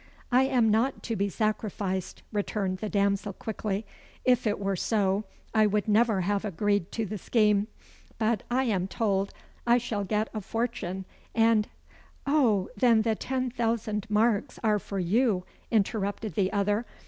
"I 0.31 0.45
am 0.45 0.71
not 0.71 1.03
to 1.03 1.15
be 1.15 1.29
sacrificed," 1.29 2.23
returned 2.31 2.79
the 2.79 2.89
damsel 2.89 3.33
quickly. 3.33 3.85
"If 4.25 4.47
it 4.47 4.57
were 4.57 4.75
so, 4.75 5.25
I 5.53 5.67
would 5.67 5.87
never 5.87 6.21
have 6.21 6.43
agreed 6.43 6.91
to 6.93 7.05
the 7.05 7.19
scheme. 7.19 7.67
But 8.17 8.41
I 8.49 8.63
am 8.63 8.87
told 8.87 9.31
I 9.67 9.77
shall 9.77 10.03
get 10.03 10.27
a 10.33 10.41
fortune, 10.41 11.05
and" 11.35 11.67
"Oh, 12.25 12.69
then 12.75 13.03
the 13.03 13.13
ten 13.13 13.51
thousand 13.51 14.07
marks 14.09 14.57
are 14.63 14.79
for 14.79 14.97
you!" 14.97 15.45
interrupted 15.69 16.33
the 16.33 16.51
other. 16.51 16.87